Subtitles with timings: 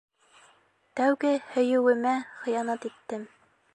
[0.99, 3.29] Тәүге һөйөүемә хыянат иттем.